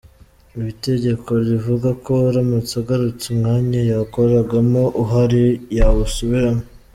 [0.73, 5.43] Itegeko rivuga ko aramutse agarutse umwanya yakoragamo uhari
[5.77, 6.63] yawusubiramo.